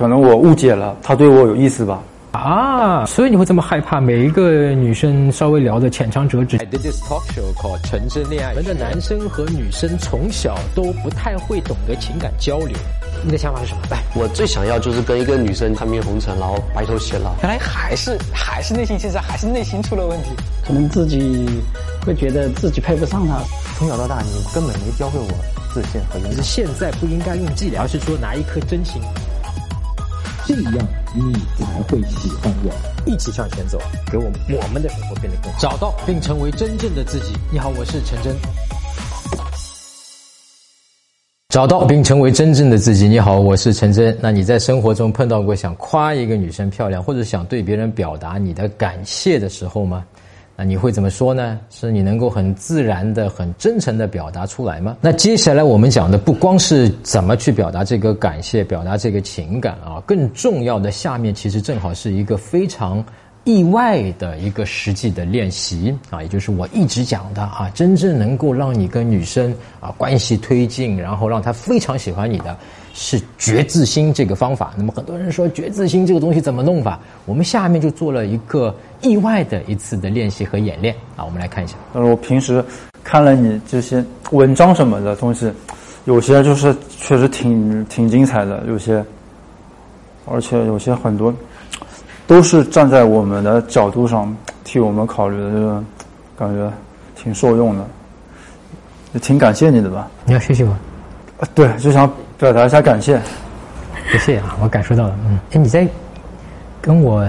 [0.00, 2.02] 可能我误解了，他对我有意思吧。
[2.32, 6.56] 啊，所以你会这么害怕每一个女生稍微聊的浅尝辄止。
[6.56, 8.62] I did this talk show called《纯真恋爱我》。
[8.64, 12.74] 们的男生和女生从小都不太会懂得情感交流，
[13.22, 13.82] 你的想法是什么？
[13.90, 17.34] 来，我最想要就是跟一个女生看遍红尘，然后白头偕老。
[17.42, 20.30] 原来还是还是内心其实还是内心出了问题。
[20.66, 21.46] 可能自己
[22.06, 23.38] 会觉得自己配不上她。
[23.76, 25.28] 从小到大，你根本没教会我
[25.74, 26.30] 自信和勇敢。
[26.30, 29.02] 可是现在不应该用伎俩，而是说拿一颗真心，
[30.50, 32.72] 这样你才会喜欢我。
[33.06, 33.78] 一起向前走，
[34.10, 37.32] 给我们我们的生活变得更好，找到并成为真正的自己。
[37.52, 38.34] 你好，我是陈真。
[41.50, 43.06] 找到并成为真正的自己。
[43.06, 44.16] 你好，我是陈真。
[44.20, 50.04] 那你在生活中碰到过想夸一个女生漂亮，或者想对别人表达你的感谢的时候吗？
[50.64, 51.58] 你会怎么说呢？
[51.70, 54.96] 是你能够很自然的、很真诚的表达出来吗？
[55.00, 63.04] 那接下来我们讲的不光是怎么去表达这个感谢、表达这个情感啊，更重要的下面其实正好是一个非常
[63.50, 72.56] 意外的一个实际的练习啊，也就是我一直讲的啊，真正能够让你跟女生啊关系推进，然后让她非常喜欢你的。
[72.92, 74.74] 是觉自心这个方法。
[74.76, 76.98] 那么很多人说觉自心这个东西怎么弄法？
[77.24, 81.76] 我们下面就做了一个意外的一次的练习和演练啊，我们来看一下。
[81.94, 82.62] 但是我平时
[83.04, 85.50] 看了你这些文章什么的东西，
[86.04, 89.02] 有些就是确实挺挺精彩的，有些，
[90.26, 91.32] 而且有些很多
[92.30, 95.82] 都是站在我们的角度上替我们考虑的，这个
[96.38, 96.72] 感觉
[97.16, 97.84] 挺受用的，
[99.14, 100.06] 也挺感谢你的吧？
[100.24, 100.70] 你要谢谢我，
[101.40, 102.08] 啊对，就想
[102.38, 103.20] 表达一下感谢。
[104.12, 105.18] 不谢啊，我感受到了。
[105.26, 105.84] 嗯，哎，你在
[106.80, 107.28] 跟我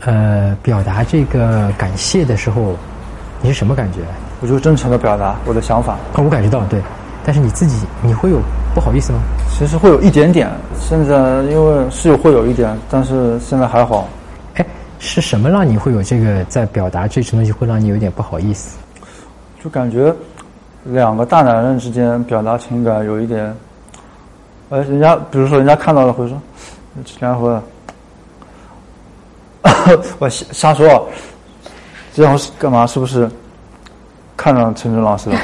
[0.00, 2.74] 呃表达这个感谢的时候，
[3.42, 3.98] 你是什么感觉？
[4.40, 6.80] 我就真诚的表达我的想法，啊，我感觉到对，
[7.26, 8.40] 但是你自己你会有
[8.74, 9.20] 不好意思吗？
[9.50, 14.08] 其实会有一点点，现在因为是有会有一点，但是现在还好。
[14.54, 14.66] 哎，
[14.98, 18.78] 是什么让你会有这个在表达这些东西会让你有点不好意思？
[19.62, 20.12] 就感觉
[20.84, 23.54] 两个大男人之间表达情感有一点，
[24.70, 26.40] 呃，人家比如说人家看到了会 说，
[27.04, 27.62] 这家伙，
[30.18, 31.00] 我瞎瞎说，啊
[32.14, 32.86] 这样是干嘛？
[32.86, 33.30] 是不是
[34.36, 35.38] 看上陈真老师了？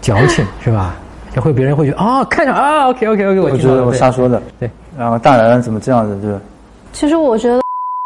[0.00, 0.94] 矫情是吧？
[1.34, 4.40] 然后别人会觉得啊、看上啊，OK OK OK，我我觉得我瞎说的。
[4.58, 6.14] 对，然后大男人怎么这样子？
[6.22, 6.40] 就是
[6.92, 7.60] 其实我觉得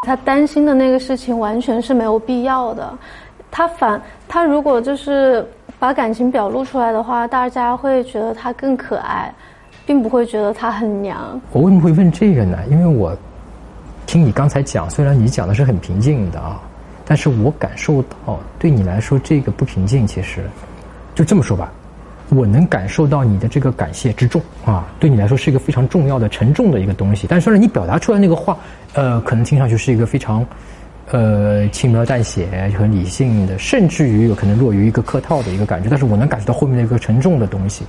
[0.06, 2.90] 他担心的那个事情完全是没有必要的。
[3.50, 5.46] 他反他如果就是
[5.78, 9.32] 把感情表露出来的话，大家会觉得他更可爱，
[9.84, 11.40] 并不会觉得他很娘。
[11.52, 12.58] 我为什么会问这个呢？
[12.70, 13.14] 因为我
[14.06, 16.60] 听你刚才讲，虽然你讲的是很平静的啊，
[17.04, 20.42] 但是我感受到对你来说这个不平静，其实
[21.14, 21.70] 就这么说吧，
[22.30, 27.26] 我能感受到你的这个感谢之重啊，对你来说是一个非常重要的、沉重的一个东西。
[27.28, 28.56] 但是呢，你表达出来那个话，
[28.94, 30.44] 呃，可能听上去是一个非常。
[31.10, 37.82] 呃，轻描淡写、很理性的，甚至于有可能落于一个客套的一个感觉，但是我能感觉到后面的一个沉重的东西。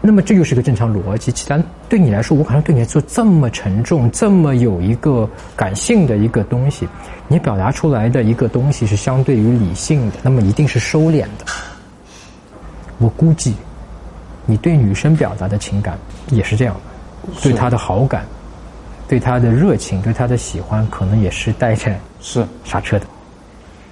[0.00, 1.30] 那么这就是一个正常逻辑。
[1.30, 6.88] 既然对你来说，我可能对你来说这么沉重、这么有一个感性的一个东西，
[7.28, 11.46] 你表达出来的一个东西是相对于理性的，那么一定是收敛的。
[13.02, 13.54] 我估计，
[14.46, 15.98] 你对女生表达的情感
[16.30, 18.24] 也是这样的，对她的好感，
[19.08, 23.06] 对她的热情，对她的喜欢，可能也是带着是刹车的。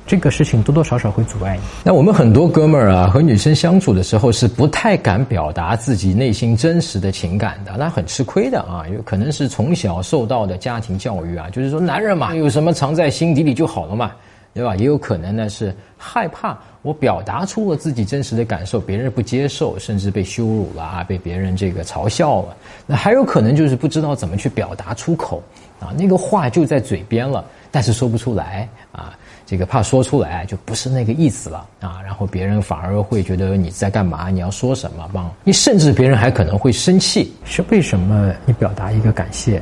[0.07, 1.63] 这个事情多多少少会阻碍你。
[1.85, 8.83] 那我们很多哥们儿啊，和女生相处的时候是不太敢表达自己内心真实的情感的，那很吃亏的啊。
[8.93, 14.11] 有可能是从小受到的家庭教育啊，就是说男人嘛，有什么藏在心底里就好了嘛，
[14.53, 14.75] 对吧？
[14.77, 22.57] 也有可能呢是害怕我表达出了自己真实的感受，别人不接受，甚至被羞辱了啊，被别人这个嘲笑了。
[22.87, 25.43] 那还有可能就是不知道怎么去表达出口
[25.79, 29.17] 啊，那个话就在嘴边了，但是说不出来啊。
[29.47, 34.31] 这个怕说出来就不是那个意思了啊，然后别人反而会觉得你在干嘛？
[34.31, 35.11] 你要说什么？
[35.13, 37.33] 帮你，甚至别人还可能会生气。
[37.45, 39.61] 是为什么你表达一个感谢，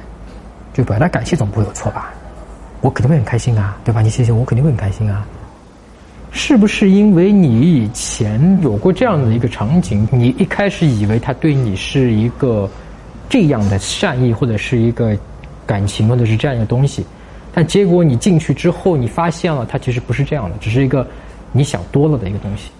[0.74, 2.12] 就表达感谢总不会有错吧？
[2.80, 4.00] 我肯定会很开心啊，对吧？
[4.02, 5.26] 你谢谢我，肯定会很开心啊。
[6.30, 12.68] 是不是因为你以前有过这样的一个场景，你一开始以为他对你是一个
[13.28, 15.16] 这样的善意，或者是一个
[15.66, 17.04] 感情，或者是这样一个东西？
[17.52, 21.04] 但结果你进去之后，你发现了他其实不是这样的，只是一个
[21.50, 22.70] 你想多了的一个东西。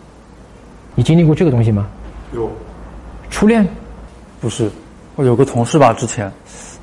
[0.95, 1.89] 你经历过这个东西吗？
[2.35, 2.51] 有，
[3.31, 3.67] 初恋
[4.41, 4.71] 不是，
[5.19, 6.31] 我有个同事吧，之前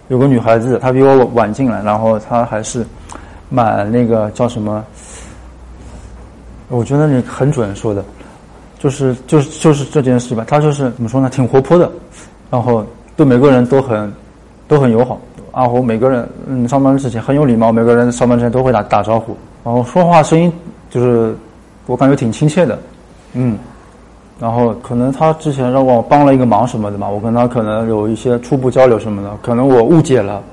[0.10, 2.86] 有个女孩子，她比我晚进来，然后她还是
[3.48, 4.84] 蛮那个叫什么？
[6.68, 8.04] 我觉得你很准说的，
[8.78, 10.44] 就是就是就是这件事吧。
[10.46, 11.90] 她就是怎么说呢，挺活泼的，
[12.52, 12.86] 然后
[13.16, 14.14] 对每个人都很
[14.68, 15.18] 都很友好，
[15.54, 19.34] 然后每个人嗯上班之前很有礼貌，每个人上班之前都会打打招呼，
[19.64, 20.52] 然后说话声音
[20.90, 21.34] 就是
[21.86, 22.78] 我感觉挺亲切的，
[23.32, 23.58] 嗯，
[24.40, 30.44] 然后可能他之前让我帮了一个忙什么的嘛，我跟他可能有一些初步交流什么的，可能我误解了，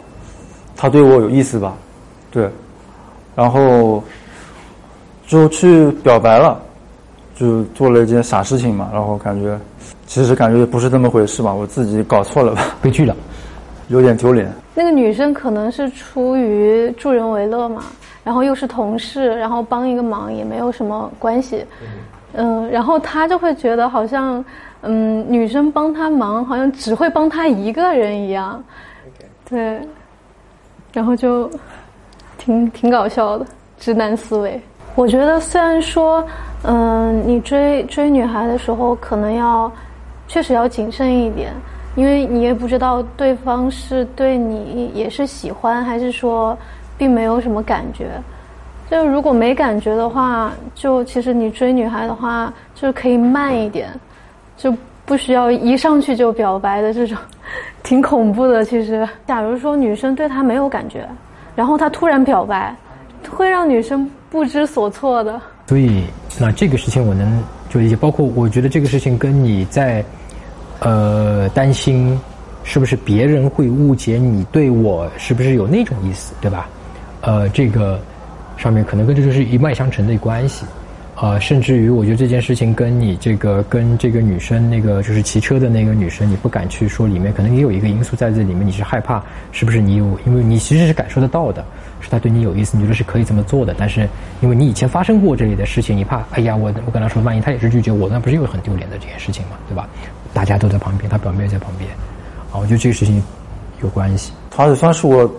[0.77, 1.75] 他对我有意思吧，
[2.31, 2.49] 对，
[3.35, 4.03] 然后
[5.27, 6.61] 就去表白了，
[7.35, 9.59] 就做了一件傻事情嘛，然后感觉
[10.07, 13.15] 其实感觉也不是这么回事吧，我自己搞错了吧，被拒了。
[13.89, 14.51] 有点丢脸。
[14.75, 17.83] 那个女生可能是出于助人为乐嘛，
[18.25, 21.89] 然后又是同事，然后帮一个忙也没有什么关系，嗯，
[22.71, 24.45] 然后他就会觉得好像，
[24.83, 28.63] 嗯，女生帮他忙好像只会帮他一个人一样，
[29.49, 29.81] 对，
[30.93, 31.51] 然后就
[32.39, 33.47] 挺挺搞笑的
[33.79, 34.61] 直男思维。
[34.95, 36.27] 我觉得虽然说，
[36.65, 39.71] 嗯，你追追女孩的时候可能要
[40.29, 41.53] 确实要谨慎一点。
[41.95, 46.57] 因为你也不知道对方是对你也是喜欢，还是说
[46.97, 48.13] 并没有什么感觉。
[48.93, 53.89] 就如果没感觉的话，就其实你追女孩的话，就可以慢一点，
[54.55, 54.71] 就
[55.07, 57.17] 不需要一上去就表白的这种，
[57.83, 58.63] 挺恐怖的。
[58.63, 61.09] 其实，假如说女生对他没有感觉，
[61.57, 62.77] 然后他突然表白，
[63.31, 65.41] 会让女生不知所措的。
[65.69, 66.05] 所以，
[66.39, 70.05] 那这个事情我能就理解，包括我觉得这个事情跟你在。
[70.85, 72.21] 呃，担心
[72.65, 76.69] 是不是别人会误解你对我是不是有那种意思，对吧？
[77.21, 78.01] 呃，这个
[78.63, 80.65] 上面可能跟这就是一脉相承的关系。
[81.15, 89.23] 啊，甚至于我觉得这件事情跟你这个跟这个女生那个就是骑车的那个女生，你不敢去说里面可能也有一个因素在这里面，你是害怕
[89.53, 90.19] 是不是你有？
[90.27, 91.63] 因为你其实是感受得到的，
[92.01, 93.75] 是他对你有意思，你觉得是可以这么做的。
[93.79, 94.09] 但是
[94.41, 99.87] 因为你以前发生过这类的事情，你怕，哎呀，我我跟他说，万一他也是拒绝我，那不是又很丢脸的这件事情嘛，对吧？
[100.33, 101.91] 大家都在旁边，他表妹在旁边，
[102.51, 103.23] 啊，我觉得这个事情
[103.83, 104.33] 有关系。
[104.51, 105.31] 她也算是我，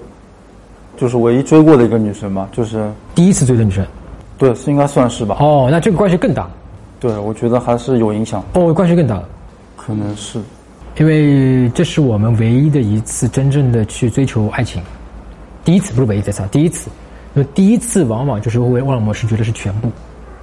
[0.97, 3.85] 就是唯一追过的一个女生吧，就是第一次追的女生。
[4.37, 5.37] 对，是应该算是吧。
[5.39, 6.49] 哦，那这个关系更大。
[6.99, 8.43] 对，我觉得还是有影响。
[8.53, 9.21] 哦，关系更大。
[9.75, 10.39] 可能是，
[10.97, 14.81] 因为这是我们唯一的一次真正的去追求爱情，
[15.63, 16.89] 第一次不是唯一这次，第一次。
[17.33, 19.89] 那第一次往往就是会让我们是觉得是全部，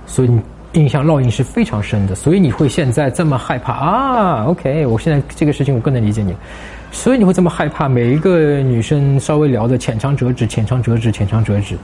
[0.07, 0.41] 所以你。
[0.75, 6.35] 印象烙印是非常深的，所以你会现在这么害怕啊？OK，我现在这个事情我更能理解你，
[6.93, 11.77] 所以你会这么害怕每一个女生稍微聊的浅尝辄止、浅尝辄止、浅尝辄止，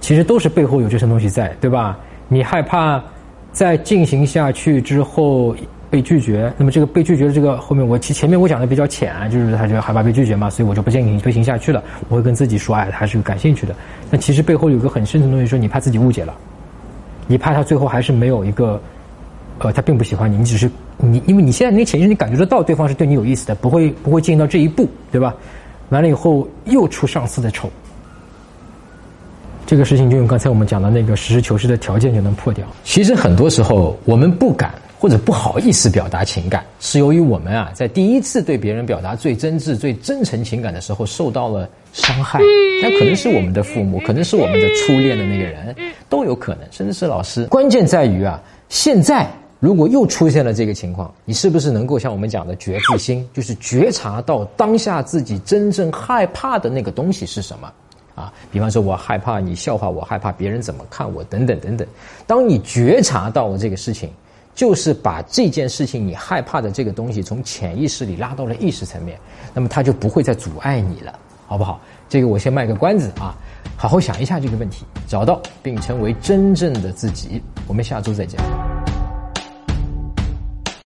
[0.00, 1.96] 其实都是背后有这些东西在，对吧？
[2.28, 3.02] 你害怕
[3.50, 5.56] 在进行下去之后
[5.88, 11.82] 被拒绝，那么这个被拒绝的这个后面，我其前面我讲的比较浅，就是他就害怕被拒绝嘛，所以我就不建议你推行下去了。
[12.10, 13.74] 我会跟自己说，哎，他是个感兴趣的，
[14.10, 16.34] 但其实背后有个很深层的东西，说你怕自己误解了。
[17.26, 18.80] 你怕他最后还是没有一个，
[19.58, 25.34] 呃，他并不喜欢你，你只是你，因为你现在那潜意识你感觉得到对方是对你有意思的，不会不会进到这一步，对吧？
[25.90, 27.70] 完了以后又出上司的丑，
[29.66, 32.66] 这个事情就用刚才我们讲的那个实事求是的条件就能破掉。
[32.82, 41.68] 其实很多时候我们不敢或者不好意思表达情感，是由于我们啊在第一次对别人表达最真挚、最真诚情感的时候受到了。
[41.92, 42.38] 伤害，
[42.82, 45.74] 那可能是我们的父母，可能是我们的初恋的那个人，
[46.10, 47.46] 都有可能，甚至是老师。
[47.46, 48.38] 关键在于啊，
[48.68, 49.26] 现在
[49.60, 57.72] 如果又出现了这个情况，你是不是能够像我们讲的觉自心，就是觉察到当下自己真正害怕的那个东西是什么？
[58.14, 61.88] 啊，比方说我害怕你笑话我，害怕别人怎么看我，等等等等。
[62.26, 64.10] 当你觉察到了这个事情，
[64.56, 69.16] 就是把这件事情你害怕的这个东西从潜意识里拉到了意识层面，
[69.54, 71.16] 那么它就不会再阻碍你了。
[71.48, 71.80] 好不好？
[72.08, 73.32] 这个我先卖个关子啊，
[73.76, 77.40] 好好想一下这个问题，找到并成为真正的自己。
[77.68, 78.75] 我们下周再见。